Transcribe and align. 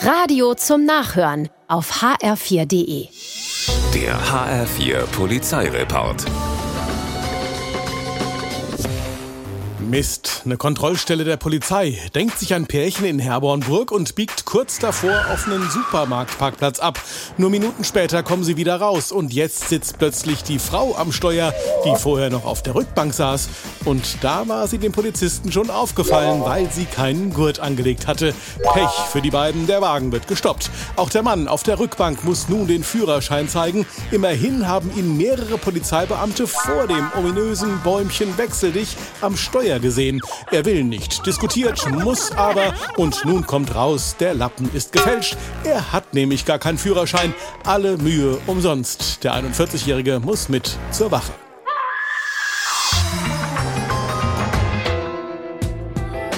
Radio 0.00 0.54
zum 0.54 0.84
Nachhören 0.84 1.48
auf 1.66 2.02
hr4.de. 2.02 3.08
Der 3.92 4.16
HR4 4.16 5.06
Polizeireport. 5.06 6.24
Mist, 9.80 10.42
eine 10.44 10.56
Kontrollstelle 10.56 11.24
der 11.24 11.36
Polizei. 11.36 11.98
Denkt 12.14 12.38
sich 12.38 12.54
ein 12.54 12.66
Pärchen 12.66 13.06
in 13.06 13.18
Herbornburg 13.18 13.90
und 13.90 14.14
biegt 14.14 14.44
kurz 14.44 14.78
davor 14.78 15.24
auf 15.32 15.46
einen 15.46 15.68
Supermarktparkplatz 15.68 16.78
ab. 16.78 17.00
Nur 17.36 17.50
Minuten 17.50 17.84
später 17.84 18.22
kommen 18.22 18.44
sie 18.44 18.56
wieder 18.56 18.76
raus 18.76 19.10
und 19.10 19.32
jetzt 19.32 19.68
sitzt 19.68 19.98
plötzlich 19.98 20.44
die 20.44 20.58
Frau 20.58 20.94
am 20.94 21.10
Steuer, 21.10 21.52
die 21.84 21.96
vorher 21.96 22.30
noch 22.30 22.44
auf 22.44 22.62
der 22.62 22.74
Rückbank 22.74 23.14
saß. 23.14 23.48
Und 23.88 24.18
da 24.20 24.46
war 24.46 24.68
sie 24.68 24.76
dem 24.76 24.92
Polizisten 24.92 25.50
schon 25.50 25.70
aufgefallen, 25.70 26.42
weil 26.44 26.70
sie 26.70 26.84
keinen 26.84 27.32
Gurt 27.32 27.58
angelegt 27.58 28.06
hatte. 28.06 28.34
Pech 28.74 28.90
für 29.10 29.22
die 29.22 29.30
beiden, 29.30 29.66
der 29.66 29.80
Wagen 29.80 30.12
wird 30.12 30.28
gestoppt. 30.28 30.70
Auch 30.96 31.08
der 31.08 31.22
Mann 31.22 31.48
auf 31.48 31.62
der 31.62 31.78
Rückbank 31.78 32.22
muss 32.22 32.50
nun 32.50 32.66
den 32.66 32.84
Führerschein 32.84 33.48
zeigen. 33.48 33.86
Immerhin 34.10 34.68
haben 34.68 34.90
ihn 34.94 35.16
mehrere 35.16 35.56
Polizeibeamte 35.56 36.46
vor 36.46 36.86
dem 36.86 37.10
ominösen 37.16 37.80
Bäumchen 37.82 38.36
Wechsel 38.36 38.72
dich 38.72 38.94
am 39.22 39.38
Steuer 39.38 39.78
gesehen. 39.78 40.20
Er 40.50 40.66
will 40.66 40.84
nicht, 40.84 41.24
diskutiert, 41.24 41.90
muss 41.90 42.30
aber. 42.32 42.74
Und 42.98 43.24
nun 43.24 43.46
kommt 43.46 43.74
raus, 43.74 44.16
der 44.20 44.34
Lappen 44.34 44.68
ist 44.74 44.92
gefälscht. 44.92 45.38
Er 45.64 45.94
hat 45.94 46.12
nämlich 46.12 46.44
gar 46.44 46.58
keinen 46.58 46.76
Führerschein. 46.76 47.32
Alle 47.64 47.96
Mühe 47.96 48.38
umsonst. 48.46 49.24
Der 49.24 49.32
41-Jährige 49.32 50.20
muss 50.20 50.50
mit 50.50 50.76
zur 50.90 51.10
Wache. 51.10 51.32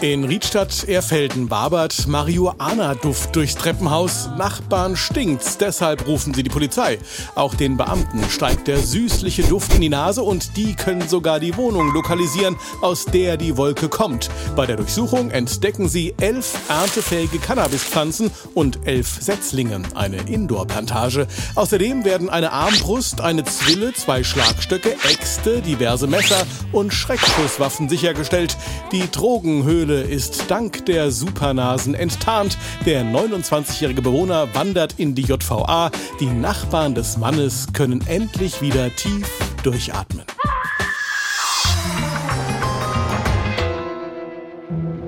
In 0.00 0.22
Riedstadt-Erfelden 0.22 1.50
wabert 1.50 2.06
Marihuana-Duft 2.06 3.34
durchs 3.34 3.56
Treppenhaus. 3.56 4.28
Nachbarn 4.38 4.94
stinkt's, 4.94 5.58
deshalb 5.58 6.06
rufen 6.06 6.32
sie 6.34 6.44
die 6.44 6.50
Polizei. 6.50 7.00
Auch 7.34 7.56
den 7.56 7.76
Beamten 7.76 8.22
steigt 8.30 8.68
der 8.68 8.78
süßliche 8.78 9.42
Duft 9.42 9.74
in 9.74 9.80
die 9.80 9.88
Nase 9.88 10.22
und 10.22 10.56
die 10.56 10.76
können 10.76 11.08
sogar 11.08 11.40
die 11.40 11.56
Wohnung 11.56 11.92
lokalisieren, 11.92 12.54
aus 12.80 13.06
der 13.06 13.36
die 13.36 13.56
Wolke 13.56 13.88
kommt. 13.88 14.30
Bei 14.54 14.66
der 14.66 14.76
Durchsuchung 14.76 15.32
entdecken 15.32 15.88
sie 15.88 16.14
elf 16.20 16.54
erntefähige 16.68 17.40
Cannabispflanzen 17.40 18.30
und 18.54 18.86
elf 18.86 19.20
Setzlinge, 19.20 19.82
eine 19.96 20.18
Indoor-Plantage. 20.28 21.26
Außerdem 21.56 22.04
werden 22.04 22.30
eine 22.30 22.52
Armbrust, 22.52 23.20
eine 23.20 23.42
Zwille, 23.42 23.92
zwei 23.94 24.22
Schlagstöcke, 24.22 24.94
Äxte, 25.10 25.60
diverse 25.60 26.06
Messer 26.06 26.46
und 26.70 26.94
Schreckschusswaffen 26.94 27.88
sichergestellt. 27.88 28.56
Die 28.92 29.10
Drogenhöhle 29.10 29.87
Höhle 29.88 30.02
ist 30.02 30.50
dank 30.50 30.84
der 30.84 31.10
Supernasen 31.10 31.94
enttarnt. 31.94 32.58
Der 32.84 33.02
29-jährige 33.04 34.02
Bewohner 34.02 34.54
wandert 34.54 34.94
in 34.98 35.14
die 35.14 35.22
JVA. 35.22 35.90
Die 36.20 36.26
Nachbarn 36.26 36.94
des 36.94 37.16
Mannes 37.16 37.68
können 37.72 38.06
endlich 38.06 38.60
wieder 38.60 38.94
tief 38.96 39.26
durchatmen. 39.62 40.24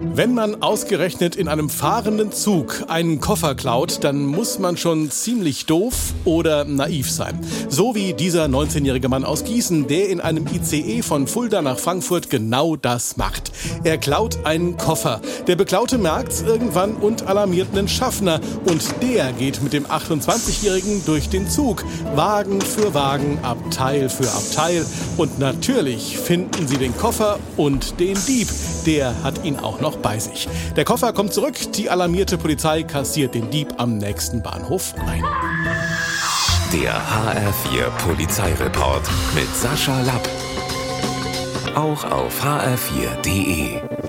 Wenn 0.00 0.34
man 0.34 0.62
ausgerechnet 0.62 1.36
in 1.36 1.48
einem 1.48 1.68
fahrenden 1.68 2.32
Zug 2.32 2.84
einen 2.88 3.20
Koffer 3.20 3.54
klaut, 3.54 4.02
dann 4.02 4.26
muss 4.26 4.58
man 4.58 4.76
schon 4.76 5.10
ziemlich 5.10 5.66
doof 5.66 6.14
oder 6.24 6.64
naiv 6.64 7.10
sein. 7.10 7.40
So 7.68 7.94
wie 7.94 8.12
dieser 8.12 8.46
19-jährige 8.46 9.08
Mann 9.08 9.24
aus 9.24 9.44
Gießen, 9.44 9.86
der 9.86 10.08
in 10.08 10.20
einem 10.20 10.46
ICE 10.46 11.02
von 11.02 11.26
Fulda 11.26 11.62
nach 11.62 11.78
Frankfurt 11.78 12.30
genau 12.30 12.76
das 12.76 13.16
macht. 13.16 13.52
Er 13.84 13.98
klaut 13.98 14.44
einen 14.44 14.76
Koffer. 14.76 15.20
Der 15.46 15.56
Beklaute 15.56 15.98
merkt's 15.98 16.42
irgendwann 16.42 16.94
und 16.94 17.26
alarmiert 17.26 17.68
einen 17.72 17.88
Schaffner. 17.88 18.40
Und 18.66 18.84
der 19.02 19.32
geht 19.32 19.62
mit 19.62 19.72
dem 19.72 19.86
28-jährigen 19.86 21.04
durch 21.06 21.28
den 21.28 21.48
Zug. 21.48 21.84
Wagen 22.14 22.60
für 22.60 22.94
Wagen, 22.94 23.38
Abteil 23.42 24.08
für 24.08 24.28
Abteil. 24.28 24.84
Und 25.16 25.38
natürlich 25.38 26.18
finden 26.18 26.66
sie 26.68 26.78
den 26.78 26.96
Koffer 26.96 27.38
und 27.56 28.00
den 28.00 28.16
Dieb. 28.26 28.48
Der 28.86 29.22
hat 29.22 29.44
ihn 29.44 29.58
auch 29.58 29.80
noch 29.80 29.96
bei 29.96 30.18
sich. 30.18 30.48
Der 30.76 30.84
Koffer 30.84 31.12
kommt 31.12 31.32
zurück, 31.32 31.54
die 31.72 31.88
alarmierte 31.88 32.36
Polizei 32.36 32.82
kassiert 32.82 33.34
den 33.34 33.50
Dieb 33.50 33.74
am 33.78 33.96
nächsten 33.96 34.42
Bahnhof 34.42 34.94
ein. 35.06 35.24
Der 36.72 36.94
HR4 36.94 37.90
Polizeireport 38.06 39.08
mit 39.34 39.54
Sascha 39.56 40.00
Lapp. 40.02 40.28
Auch 41.74 42.04
auf 42.10 42.44
hr4.de. 42.44 44.03